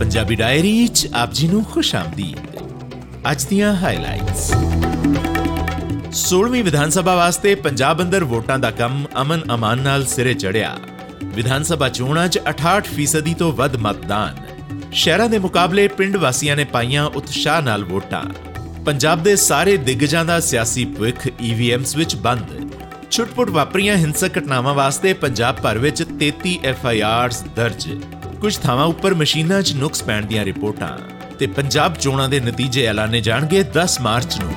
[0.00, 2.60] Punjabi diary ਚ ਆਪ ਜੀ ਨੂੰ ਖੁਸ਼ ਆਮਦੀਦ।
[3.30, 4.44] ਅੱਜ ਦੀਆਂ ਹਾਈਲਾਈਟਸ
[6.20, 10.76] 16ਵੀਂ ਵਿਧਾਨ ਸਭਾ ਵਾਸਤੇ ਪੰਜਾਬ ਅੰਦਰ ਵੋਟਾਂ ਦਾ ਕੰਮ ਅਮਨ ਅਮਾਨ ਨਾਲ ਸਿਰੇ ਚੜਿਆ
[11.24, 14.36] ਵਿਧਾਨ ਸਭਾ ਚੋਣਾਂ 'ਚ 68% ਤੋਂ ਵੱਧ ਮਤਦਾਨ।
[14.92, 18.22] ਸ਼ਹਿਰਾਂ ਦੇ ਮੁਕਾਬਲੇ ਪਿੰਡ ਵਾਸੀਆਂ ਨੇ ਪਾਈਆਂ ਉਤਸ਼ਾਹ ਨਾਲ ਵੋਟਾਂ।
[18.84, 22.70] ਪੰਜਾਬ ਦੇ ਸਾਰੇ ਦਿੱਗਜਾਂ ਦਾ ਸਿਆਸੀ ਭਵਿੱਖ ਈਵੀਐਮਸ ਵਿੱਚ ਬੰਦ।
[23.10, 27.88] ਛੁੱਟਪੁੱਟ ਵਾਪਰੀਆਂ ਹਿੰਸਕ ਘਟਨਾਵਾਂ ਵਾਸਤੇ ਪੰਜਾਬ ਭਰ ਵਿੱਚ 33 ਐਫਆਈਆਰਸ ਦਰਜ।
[28.40, 30.98] ਕੁਝ ਥਾਵਾਂ ਉੱਪਰ ਮਸ਼ੀਨਾਂ 'ਚ ਨੁਕਸ ਪੈਣ ਦੀਆਂ ਰਿਪੋਰਟਾਂ
[31.36, 34.52] ਤੇ ਪੰਜਾਬ ਚੋਣਾਂ ਦੇ ਨਤੀਜੇ ਐਲਾਨੇ ਜਾਣਗੇ 10 ਮਾਰਚ ਨੂੰ।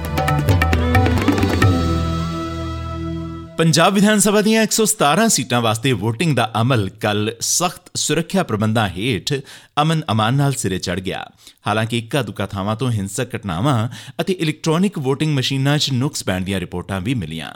[3.58, 9.34] ਪੰਜਾਬ ਵਿਧਾਨ ਸਭਾ ਦੀਆਂ 117 ਸੀਟਾਂ ਵਾਸਤੇ VOTING ਦਾ ਅਮਲ ਕੱਲ ਸਖਤ ਸੁਰੱਖਿਆ ਪ੍ਰਬੰਧਾਂ ਹੇਠ
[9.82, 11.26] ਅਮਨ ਅਮਾਨ ਨਾਲ ਸਿਰੇ ਚੜ ਗਿਆ।
[11.68, 13.90] ਹਾਲਾਂਕਿ ਇੱਕਾ ਦੁੱਕਾ ਥਾਵਾਂ ਤੋਂ ਹਿੰਸਕ ਘਟਨਾਵਾਂ
[14.22, 17.52] ਅਤੇ ਇਲੈਕਟ੍ਰੋਨਿਕ VOTING ਮਸ਼ੀਨਾਂ 'ਚ ਨੁਕਸ ਪੈਣ ਦੀਆਂ ਰਿਪੋਰਟਾਂ ਵੀ ਮਿਲੀਆਂ।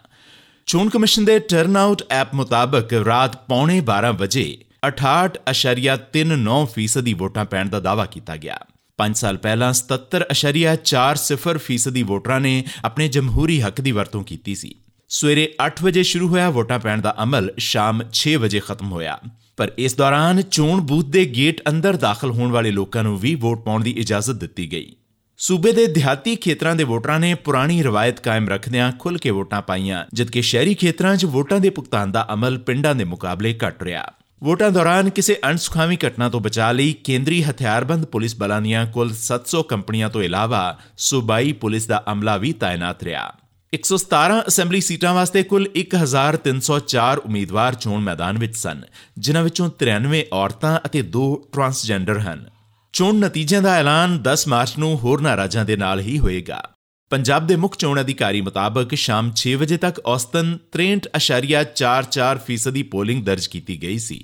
[0.66, 7.80] ਚੋਣ ਕਮਿਸ਼ਨ ਦੇ ਟਰਨਆਊਟ ਐਪ ਮੁਤਾਬਕ ਰਾਤ ਪੌਣੇ 12 ਵਜੇ 68.39% ਦੀ ਵੋਟਾਂ ਪੈਣ ਦਾ
[7.80, 8.60] ਦਾਅਵਾ ਕੀਤਾ ਗਿਆ।
[8.98, 14.76] 5 ਸਾਲ ਪਹਿਲਾਂ 77.40% ਦੀ ਵੋਟਰਾਂ ਨੇ ਆਪਣੇ ਜਮਹੂਰੀ ਹੱਕ ਦੀ ਵਰਤੋਂ ਕੀਤੀ ਸੀ।
[15.10, 19.20] ਸਵੇਰੇ 8 ਵਜੇ ਸ਼ੁਰੂ ਹੋਇਆ ਵੋਟਾਂ ਪੈਣ ਦਾ ਅਮਲ ਸ਼ਾਮ 6 ਵਜੇ ਖਤਮ ਹੋਇਆ।
[19.58, 23.64] ਪਰ ਇਸ ਦੌਰਾਨ ਚੋਣ ਬੂਥ ਦੇ ਗੇਟ ਅੰਦਰ ਦਾਖਲ ਹੋਣ ਵਾਲੇ ਲੋਕਾਂ ਨੂੰ ਵੀ ਵੋਟ
[23.64, 24.96] ਪਾਉਣ ਦੀ ਇਜਾਜ਼ਤ ਦਿੱਤੀ ਗਈ।
[25.38, 30.06] ਸੂਬੇ ਦੇ ਦਿਹਾਤੀ ਖੇਤਰਾਂ ਦੇ ਵੋਟਰਾਂ ਨੇ ਪੁਰਾਣੀ ਰਵਾਇਤ ਕਾਇਮ ਰੱਖਦਿਆਂ ਖੁੱਲ੍ਹ ਕੇ ਵੋਟਾਂ ਪਾਈਆਂ,
[30.14, 34.72] ਜਦਕਿ ਸ਼ਹਿਰੀ ਖੇਤਰਾਂ 'ਚ ਵੋਟਾਂ ਦੇ ਭੁਗਤਾਨ ਦਾ ਅਮਲ ਪਿੰਡਾਂ ਦੇ ਮੁਕਾਬਲੇ ਘੱਟ ਰਿਹਾ। ਵੋਟਾਂ
[34.72, 40.10] ਦੌਰਾਨ ਕਿਸੇ ਅਣਸੁਖਾਵੀ ਘਟਨਾ ਤੋਂ ਬਚਾ ਲਈ ਕੇਂਦਰੀ ਹਥਿਆਰਬੰਦ ਪੁਲਿਸ ਬਲਾਂ ਦੀਆਂ ਕੁੱਲ 700 ਕੰਪਨੀਆਂ
[40.10, 43.34] ਤੋਂ ਇਲਾਵਾ ਸੂਬਾਈ ਪੁਲਿਸ ਦਾ ਅਮਲਾ ਵੀ ਤਾਇਨਾਤ ਰਿਹਾ।
[43.74, 48.82] 117 ਅਸੈਂਬਲੀ ਸੀਟਾਂ ਵਾਸਤੇ ਕੁੱਲ 1304 ਉਮੀਦਵਾਰ ਚੋਣ ਮੈਦਾਨ ਵਿੱਚ ਸਨ,
[49.18, 52.50] ਜਿਨ੍ਹਾਂ ਵਿੱਚੋਂ 93 ਔਰਤਾਂ ਅਤੇ 2 ਟਰਾਂਸਜੈਂਡਰ ਹਨ।
[52.94, 56.64] ਚੋਣ ਨਤੀਜਿਆਂ ਦਾ ਐਲਾਨ 10 ਮਾਰਚ ਨੂੰ ਹੋਰਨਾਂ ਰਾਜਾਂ ਦੇ ਨਾਲ ਹੀ ਹੋਏਗਾ।
[57.10, 63.48] ਪੰਜਾਬ ਦੇ ਮੁੱਖ ਚੋਣ ਅਧਿਕਾਰੀ ਮੁਤਾਬਕ ਸ਼ਾਮ 6 ਵਜੇ ਤੱਕ ਔਸਤਨ 63.44% ਦੀ ਪੋਲਿੰਗ ਦਰਜ
[63.48, 64.18] ਕੀਤੀ ਗਈ ਸੀ।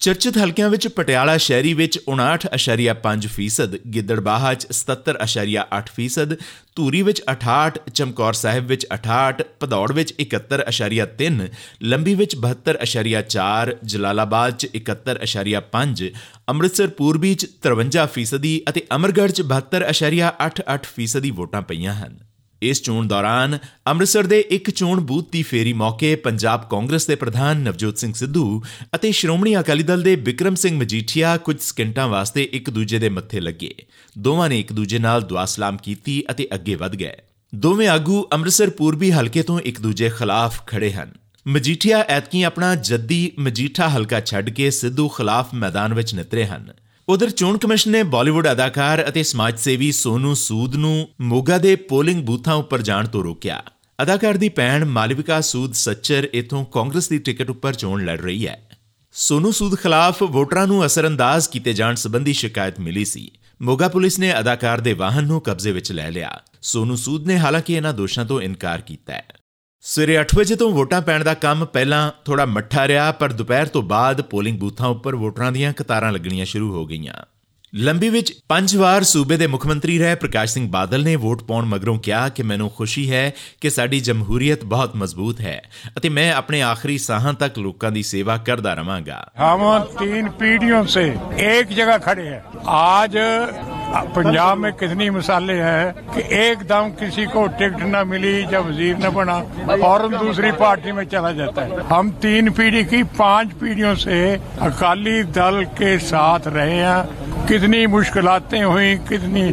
[0.00, 6.34] ਚਰਚਿਤ ਹਲਕਿਆਂ ਵਿੱਚ ਪਟਿਆਲਾ ਸ਼ਹਿਰੀ ਵਿੱਚ 59.5% ਗਿੱਦੜਬਾਹਾ 'ਚ 77.8%
[6.76, 11.40] ਧੂਰੀ ਵਿੱਚ 68 ਚਮਕੌਰ ਸਾਹਿਬ ਵਿੱਚ 68 ਭਦੌੜ ਵਿੱਚ 71.3
[11.82, 16.12] ਲੰਬੀ ਵਿੱਚ 72.4 ਜਲਾਲਾਬਾਦ 'ਚ 71.5
[16.48, 22.23] ਅੰਮ੍ਰਿਤਸਰ ਪੂਰਬੀ 'ਚ 53% ਅਤੇ ਅਮਰਗੜ੍ਹ 'ਚ 72.88% ਦੀ ਵੋਟਾਂ ਪਈਆਂ ਹਨ।
[22.64, 27.56] ਇਸ ਚੋਣ ਦੌਰਾਨ ਅੰਮ੍ਰਿਤਸਰ ਦੇ ਇੱਕ ਚੋਣ ਬੂਥ ਦੀ ਫੇਰੀ ਮੌਕੇ ਪੰਜਾਬ ਕਾਂਗਰਸ ਦੇ ਪ੍ਰਧਾਨ
[27.56, 28.62] ਨਵਜੋਤ ਸਿੰਘ ਸਿੱਧੂ
[28.94, 33.40] ਅਤੇ ਸ਼੍ਰੋਮਣੀ ਅਕਾਲੀ ਦਲ ਦੇ ਵਿਕਰਮ ਸਿੰਘ ਮਜੀਠੀਆ ਕੁਝ ਸਕਿੰਟਾਂ ਵਾਸਤੇ ਇੱਕ ਦੂਜੇ ਦੇ ਮੱਥੇ
[33.40, 33.74] ਲੱਗੇ।
[34.18, 37.12] ਦੋਵਾਂ ਨੇ ਇੱਕ ਦੂਜੇ ਨਾਲ ਦੁਆ ਸਲਾਮ ਕੀਤੀ ਅਤੇ ਅੱਗੇ ਵਧ ਗਏ।
[37.54, 41.12] ਦੋਵੇਂ ਆਗੂ ਅੰਮ੍ਰਿਤਸਰ ਪੂਰਬੀ ਹਲਕੇ ਤੋਂ ਇੱਕ ਦੂਜੇ ਖਿਲਾਫ ਖੜੇ ਹਨ।
[41.46, 46.72] ਮਜੀਠੀਆ ਐਤਕੀ ਆਪਣਾ ਜੱਦੀ ਮਜੀਠਾ ਹਲਕਾ ਛੱਡ ਕੇ ਸਿੱਧੂ ਖਿਲਾਫ ਮੈਦਾਨ ਵਿੱਚ ਨਿਤਰੇ ਹਨ।
[47.08, 52.22] ਉਧਰ ਚੋਣ ਕਮਿਸ਼ਨ ਨੇ ਬਾਲੀਵੁੱਡ ਅਦਾਕਾਰ ਅਤੇ ਸਮਾਜ ਸੇਵੀ ਸੋਨੂ ਸੂਦ ਨੂੰ ਮੋਗਾ ਦੇ ਪੋਲਿੰਗ
[52.22, 53.62] ਬੂਥਾਂ ਉੱਪਰ ਜਾਣ ਤੋਂ ਰੋਕਿਆ।
[54.02, 58.68] ਅਦਾਕਾਰ ਦੀ ਭੈਣ ਮਾਲਵਿਕਾ ਸੂਦ ਸੱਚਰ ਇਥੋਂ ਕਾਂਗਰਸ ਦੀ ਟਿਕਟ ਉੱਪਰ ਚੋਣ ਲੜ ਰਹੀ ਹੈ।
[59.12, 63.30] ਸੋਨੂ ਸੂਦ ਖਿਲਾਫ ਵੋਟਰਾਂ ਨੂੰ ਅਸਰੰਦਾਜ਼ ਕੀਤੇ ਜਾਣ ਸੰਬੰਧੀ ਸ਼ਿਕਾਇਤ ਮਿਲੀ ਸੀ।
[63.62, 67.74] ਮੋਗਾ ਪੁਲਿਸ ਨੇ ਅਦਾਕਾਰ ਦੇ ਵਾਹਨ ਨੂੰ ਕਬਜ਼ੇ ਵਿੱਚ ਲੈ ਲਿਆ। ਸੋਨੂ ਸੂਦ ਨੇ ਹਾਲਾਂਕਿ
[67.74, 69.26] ਇਹਨਾਂ ਦੋਸ਼ਾਂ ਤੋਂ ਇਨਕਾਰ ਕੀਤਾ ਹੈ।
[69.86, 73.82] ਸਵੇਰੇ 8 ਵਜੇ ਤੋਂ ਵੋਟਾਂ ਪੈਣ ਦਾ ਕੰਮ ਪਹਿਲਾਂ ਥੋੜਾ ਮੱਠਾ ਰਿਹਾ, ਪਰ ਦੁਪਹਿਰ ਤੋਂ
[73.82, 77.14] ਬਾਅਦ ਪੋਲਿੰਗ ਬੂਥਾਂ ਉੱਪਰ ਵੋਟਰਾਂ ਦੀਆਂ ਕਤਾਰਾਂ ਲੱਗਣੀਆਂ ਸ਼ੁਰੂ ਹੋ ਗਈਆਂ।
[77.74, 81.64] ਲੰਬੀ ਵਿੱਚ ਪੰਜ ਵਾਰ ਸੂਬੇ ਦੇ ਮੁੱਖ ਮੰਤਰੀ ਰਹੇ ਪ੍ਰਕਾਸ਼ ਸਿੰਘ ਬਾਦਲ ਨੇ ਵੋਟ ਪਾਉਣ
[81.64, 86.62] ਮਗਰੋਂ ਕਿਹਾ ਕਿ ਮੈਨੂੰ ਖੁਸ਼ੀ ਹੈ ਕਿ ਸਾਡੀ ਜਮਹੂਰੀਅਤ ਬਹੁਤ ਮਜ਼ਬੂਤ ਹੈ ਅਤੇ ਮੈਂ ਆਪਣੇ
[86.62, 92.26] ਆਖਰੀ ਸਾਹਾਂ ਤੱਕ ਲੋਕਾਂ ਦੀ ਸੇਵਾ ਕਰਦਾ ਰਵਾਂਗਾ। ਹਮ ਤਿੰਨ ਪੀੜ੍ਹੀਆਂ ਸੇ, ਇੱਕ ਜਗ੍ਹਾ ਖੜੇ
[92.26, 93.12] ਹੈ। आज
[94.09, 99.09] पंजाब में कितनी मिसालें हैं कि एकदम किसी को टिकट न मिली जब वजीर न
[99.11, 99.39] बना
[99.75, 104.19] फौरन दूसरी पार्टी में चला जाता है हम तीन पीढ़ी की पांच पीढ़ियों से
[104.63, 109.49] अकाली दल के साथ रहे हैं कितनी मुश्किलातें हुई कितनी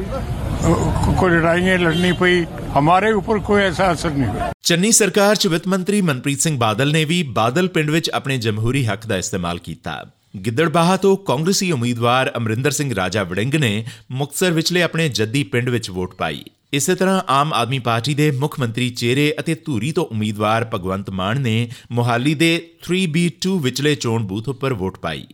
[0.66, 2.44] कोई लड़ाइयाँ लड़नी पई
[2.74, 6.92] हमारे ऊपर कोई ऐसा असर नहीं हुआ ਚੰਨੀ ਸਰਕਾਰ ਚ ਵਿੱਤ ਮੰਤਰੀ ਮਨਪ੍ਰੀਤ ਸਿੰਘ ਬਾਦਲ
[6.92, 9.92] ਨੇ ਵੀ ਬਾਦਲ ਪਿੰਡ ਵਿੱਚ ਆਪਣੇ ਜਮਹੂਰੀ ਹੱਕ ਦਾ ਇਸਤੇਮਾਲ ਕੀਤਾ
[10.33, 15.89] ਗਿੱਦੜਬਾਹਾ ਤੋਂ ਕਾਂਗਰਸੀ ਉਮੀਦਵਾਰ ਅਮਰਿੰਦਰ ਸਿੰਘ ਰਾਜਾ ਵੜਿੰਗ ਨੇ ਮੁਕਤਸਰ ਵਿਚਲੇ ਆਪਣੇ ਜੱਦੀ ਪਿੰਡ ਵਿੱਚ
[15.89, 16.43] ਵੋਟ ਪਾਈ।
[16.73, 21.41] ਇਸੇ ਤਰ੍ਹਾਂ ਆਮ ਆਦਮੀ ਪਾਰਟੀ ਦੇ ਮੁੱਖ ਮੰਤਰੀ ਚਿਹਰੇ ਅਤੇ ਧੂਰੀ ਤੋਂ ਉਮੀਦਵਾਰ ਭਗਵੰਤ ਮਾਨ
[21.41, 22.51] ਨੇ ਮੋਹਾਲੀ ਦੇ
[22.83, 25.25] 3B2 ਵਿਚਲੇ ਚੋਣ ਬੂਥ ਉੱਪਰ ਵੋਟ ਪਾਈ।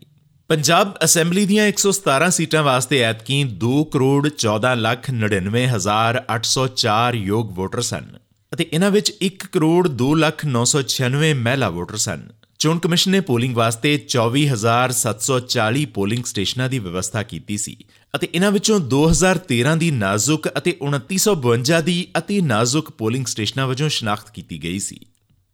[0.49, 7.51] ਪੰਜਾਬ ਅਸੈਂਬਲੀ ਦੀਆਂ 117 ਸੀਟਾਂ ਵਾਸਤੇ ਐਤਕੀ 2 ਕਰੋੜ 14 ਲੱਖ 99 ਹਜ਼ਾਰ 804 ਯੋਗ
[7.51, 8.07] ਵੋਟਰ ਸਨ
[8.53, 12.27] ਅਤੇ ਇਹਨਾਂ ਵਿੱਚ 1 ਕਰੋੜ 2 ਲੱਖ 996 ਮਹਿਲਾ ਵੋਟਰ ਸਨ।
[12.59, 17.75] ਚੋਣ ਕਮਿਸ਼ਨ ਨੇ ਪੋਲਿੰਗ ਵਾਸਤੇ 24740 ਪੋਲਿੰਗ ਸਟੇਸ਼ਨਾਂ ਦੀ ਵਿਵਸਥਾ ਕੀਤੀ ਸੀ
[18.15, 24.31] ਅਤੇ ਇਹਨਾਂ ਵਿੱਚੋਂ 2013 ਦੀ ਨਾਜ਼ੁਕ ਅਤੇ 2952 ਦੀ ਅਤੀ ਨਾਜ਼ੁਕ ਪੋਲਿੰਗ ਸਟੇਸ਼ਨਾਂ ਵਜੋਂ ਸ਼ਨਾਖਤ
[24.31, 24.97] ਕੀਤੀ ਗਈ ਸੀ।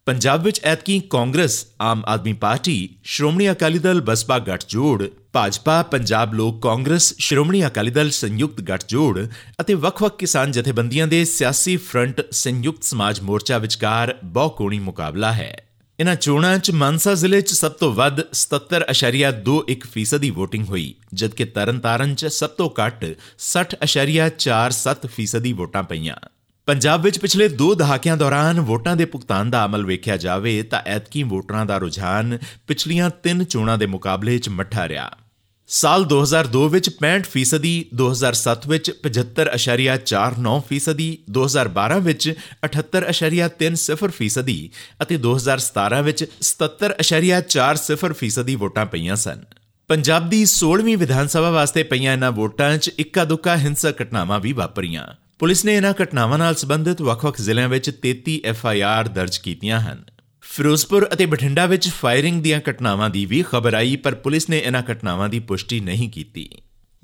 [0.05, 6.61] ਪੰਜਾਬ ਵਿੱਚ ਐਤਕੀ ਕਾਂਗਰਸ, ਆਮ ਆਦਮੀ ਪਾਰਟੀ, ਸ਼੍ਰੋਮਣੀ ਅਕਾਲੀ ਦਲ, ਬਸਪਾ ਗੱਠਜੋੜ, ਭਾਜਪਾ, ਪੰਜਾਬ ਲੋਕ
[6.61, 9.27] ਕਾਂਗਰਸ, ਸ਼੍ਰੋਮਣੀ ਅਕਾਲੀ ਦਲ, ਸੰਯੁਕਤ ਗੱਠਜੋੜ
[9.61, 15.67] ਅਤੇ ਵੱਖ-ਵੱਖ ਕਿਸਾਨ ਜਥੇਬੰਦੀਆਂ ਦੇ ਸਿਆਸੀ ਫਰੰਟ ਸੰਯੁਕਤ ਸਮਾਜ ਮੋਰਚਾ ਵਿਚਕਾਰ ਬਹੁਕੋਣੀ ਮੁਕਾਬਲਾ ਹੈ।
[15.99, 22.15] ਇਨ੍ਹਾਂ ਚੋਣਾਂ 'ਚ ਮਾਨਸਾ ਜ਼ਿਲ੍ਹੇ 'ਚ ਸਭ ਤੋਂ ਵੱਧ 77.21% ਦੀ VOTING ਹੋਈ, ਜਦਕਿ ਤਰਨਤਾਰਨ
[22.15, 26.15] 'ਚ ਸਭ ਤੋਂ ਘੱਟ 60.47% ਦੀ ਵੋਟਾਂ ਪਈਆਂ।
[26.67, 31.23] ਪੰਜਾਬ ਵਿੱਚ ਪਿਛਲੇ 2 ਦਹਾਕਿਆਂ ਦੌਰਾਨ ਵੋਟਾਂ ਦੇ ਭੁਗਤਾਨ ਦਾ ਅਮਲ ਵੇਖਿਆ ਜਾਵੇ ਤਾਂ ਐਤਕੀ
[31.23, 32.37] ਵੋਟਰਾਂ ਦਾ ਰੁਝਾਨ
[32.67, 35.17] ਪਿਛਲੀਆਂ 3 ਚੋਣਾਂ ਦੇ ਮੁਕਾਬਲੇ 'ਚ ਮੱਠਾ ਰਿਹਾ।
[35.69, 42.33] ਸਾਲ 2002 ਵਿੱਚ 65%, 2007 ਵਿੱਚ 75.49%, 2012 ਵਿੱਚ
[42.65, 44.69] 78.30%
[45.01, 49.43] ਅਤੇ 2017 ਵਿੱਚ 77.40% ਦੀ ਵੋਟਾਂ ਪਈਆਂ ਸਨ।
[49.89, 54.53] ਪੰਜਾਬ ਦੀ 16ਵੀਂ ਵਿਧਾਨ ਸਭਾ ਵਾਸਤੇ ਪਈਆਂ ਇਹਨਾਂ ਵੋਟਾਂ 'ਚ ਇੱਕਾ ਦੁੱਕਾ ਹਿੰਸਕ ਘਟਨਾਵਾਂ ਵੀ
[54.53, 55.07] ਵਾਪਰੀਆਂ।
[55.39, 59.79] ਪੁਲਿਸ ਨੇ ਇਹਨਾਂ ਘਟਨਾਵਾਂ ਨਾਲ ਸੰਬੰਧਿਤ ਵੱਖ-ਵੱਖ ਜ਼ਿਲ੍ਹਿਆਂ ਵਿੱਚ 33 ਐਫ ਆਈ ਆਰ ਦਰਜ ਕੀਤੀਆਂ
[59.79, 60.03] ਹਨ।
[60.55, 64.81] ਫਿਰੋਜ਼ਪੁਰ ਅਤੇ ਬਠਿੰਡਾ ਵਿੱਚ ਫਾਇਰਿੰਗ ਦੀਆਂ ਘਟਨਾਵਾਂ ਦੀ ਵੀ ਖਬਰ ਆਈ, ਪਰ ਪੁਲਿਸ ਨੇ ਇਹਨਾਂ
[64.91, 66.49] ਘਟਨਾਵਾਂ ਦੀ ਪੁਸ਼ਟੀ ਨਹੀਂ ਕੀਤੀ।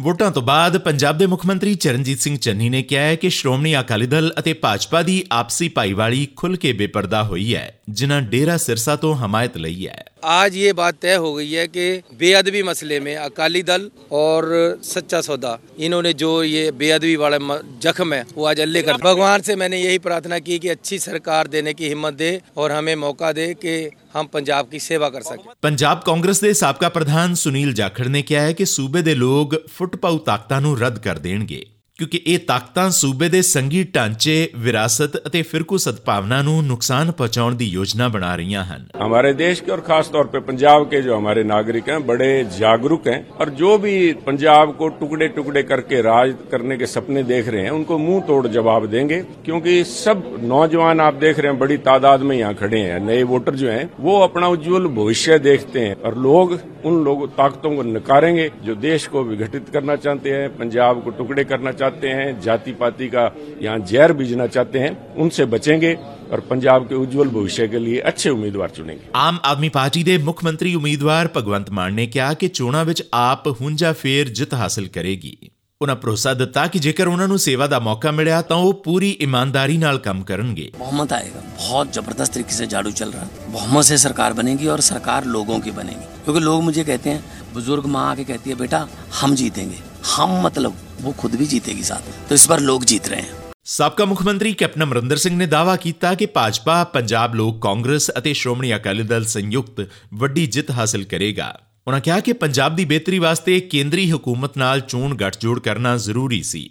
[0.02, 3.80] ਵੋਟਾਂ ਤੋਂ ਬਾਅਦ ਪੰਜਾਬ ਦੇ ਮੁੱਖ ਮੰਤਰੀ ਚਰਨਜੀਤ ਸਿੰਘ ਚੰਨੀ ਨੇ ਕਿਹਾ ਹੈ ਕਿ ਸ਼੍ਰੋਮਣੀ
[3.80, 8.96] ਅਕਾਲੀ ਦਲ ਅਤੇ ਭਾਜਪਾ ਦੀ ਆਪਸੀ ਭਾਈਵਾਲੀ ਖੁੱਲ ਕੇ ਬੇਪਰਦਾ ਹੋਈ ਹੈ, ਜਿਨ੍ਹਾਂ ਡੇਰਾ ਸਿਰਸਾ
[8.96, 11.87] ਤੋਂ ਹਮਾਇਤ ਲਈ ਹੈ। आज ये बात तय हो गई है कि
[12.19, 14.47] बेअदबी मसले में अकाली दल और
[14.85, 17.39] सच्चा सौदा इन्होंने जो ये बेअदबी वाला
[17.83, 21.49] जख्म है वो आज अल्ले कर भगवान से मैंने यही प्रार्थना की कि अच्छी सरकार
[21.49, 23.77] देने की हिम्मत दे और हमें मौका दे कि
[24.15, 28.43] हम पंजाब की सेवा कर सकें ਪੰਜਾਬ ਕਾਂਗਰਸ ਦੇ ਸਾਬਕਾ ਪ੍ਰਧਾਨ ਸੁਨੀਲ ਜਾਖੜ ਨੇ ਕਿਹਾ
[28.43, 31.65] ਹੈ ਕਿ ਸੂਬੇ ਦੇ ਲੋਕ ਫੁੱਟਪਾਉ ਤਾਕਤਾਂ ਨੂੰ ਰੱਦ ਕਰ ਦੇਣਗੇ
[31.99, 37.67] ਕਿਉਂਕਿ ਇਹ ਤਾਕਤਾਂ ਸੂਬੇ ਦੇ ਸੰਗੀ ਢਾਂਚੇ ਵਿਰਾਸਤ ਅਤੇ ਫਿਰਕੂ ਸਦਭਾਵਨਾ ਨੂੰ ਨੁਕਸਾਨ ਪਹੁੰਚਾਉਣ ਦੀ
[37.67, 41.43] ਯੋਜਨਾ ਬਣਾ ਰਹੀਆਂ ਹਨ हमारे देश के और खास तौर पे पंजाब के जो हमारे
[41.45, 43.93] नागरिक हैं बड़े जागरूक हैं और जो भी
[44.23, 48.47] पंजाब को टुकड़े टुकड़े करके राज करने के सपने देख रहे हैं उनको मुंह तोड़
[48.49, 53.01] जवाब देंगे क्योंकि सब नौजवान आप देख रहे हैं बड़ी तादाद में यहाँ खड़े हैं
[53.03, 57.75] नए वोटर जो हैं वो अपना उज्जवल भविष्य देखते हैं और लोग उन लोग ताकतों
[57.77, 62.41] को नकारेंगे जो देश को विघटित करना चाहते हैं पंजाब को टुकड़े करना चाहते हैं
[62.41, 63.31] जाति पाति का
[63.63, 65.95] यहाँ जहर बीजना चाहते हैं उनसे बचेंगे
[66.31, 70.45] और पंजाब के उज्जवल भविष्य के लिए अच्छे उम्मीदवार चुनेंगे ਆਮ ਆਦਮੀ ਪਾਰਟੀ ਦੇ ਮੁੱਖ
[70.45, 75.37] ਮੰਤਰੀ ਉਮੀਦਵਾਰ ਭਗਵੰਤ ਮਾਨ ਨੇ ਕਿਹਾ ਕਿ ਚੋਣਾਂ ਵਿੱਚ ਆਪ ਹੁੰਜਾ ਫੇਰ ਜਿੱਤ ਹਾਸਲ ਕਰੇਗੀ
[75.81, 79.77] ਉਹਨਾਂ ਭਰੋਸਾ ਦਿੱਤਾ ਕਿ ਜੇਕਰ ਉਹਨਾਂ ਨੂੰ ਸੇਵਾ ਦਾ ਮੌਕਾ ਮਿਲਿਆ ਤਾਂ ਉਹ ਪੂਰੀ ਇਮਾਨਦਾਰੀ
[79.79, 83.99] ਨਾਲ ਕੰਮ ਕਰਨਗੇ बहुमत आएगा बहुत जबरदस्त तरीके से झाड़ू चल रहा है बहुमत से
[84.03, 88.25] सरकार बनेगी और सरकार लोगों की बनेगी क्योंकि लोग मुझे कहते हैं बुजुर्ग माँ आके
[88.25, 88.81] कहती है बेटा
[89.21, 93.23] हम जीतेंगे हम मतलब वो खुद भी जीतेगी साथ तो इस बार लोग जीत रहे
[93.23, 98.11] हैं ਸਾਬਕਾ ਮੁੱਖ ਮੰਤਰੀ ਕੈਪਟਨ ਅਮਰਿੰਦਰ ਸਿੰਘ ਨੇ ਦਾਅਵਾ ਕੀਤਾ ਕਿ ਭਾਜਪਾ ਪੰਜਾਬ ਲੋਕ ਕਾਂਗਰਸ
[98.19, 101.47] ਅਤੇ ਸ਼੍ਰੋਮਣੀ ਅਕਾਲੀ ਦਲ ਸੰਯੁਕਤ ਵੱਡੀ ਜਿੱਤ ਹਾਸਲ ਕਰੇਗਾ
[101.87, 106.69] ਉਹਨਾਂ ਕਿਹਾ ਕਿ ਪੰਜਾਬ ਦੀ ਬਿਹਤਰੀ ਵਾਸਤੇ ਕੇਂਦਰੀ ਹਕੂਮਤ ਨਾਲ ਚੋਣ ਗੱਠਜੋੜ ਕਰਨਾ ਜ਼ਰੂਰੀ ਸੀ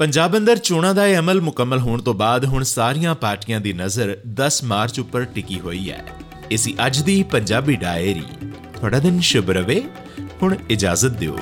[0.00, 4.16] ਪੰਜਾਬ ਅੰਦਰ ਚੋਣਾਂ ਦਾ ਇਹ ਅਮਲ ਮੁਕੰਮਲ ਹੋਣ ਤੋਂ ਬਾਅਦ ਹੁਣ ਸਾਰੀਆਂ ਪਾਰਟੀਆਂ ਦੀ ਨਜ਼ਰ
[4.40, 6.04] 10 ਮਾਰਚ ਉੱਪਰ ਟਿਕੀ ਹੋਈ ਹੈ
[6.50, 8.24] ਇਸੀ ਅੱਜ ਦੀ ਪੰਜਾਬੀ ਡਾਇਰੀ
[8.74, 9.82] ਤੁਹਾਡਾ ਦਿਨ ਸ਼ੁਭ ਰਵੇ
[10.42, 11.36] ਹੁਣ ਇਜਾਜ਼ਤ ਦਿਓ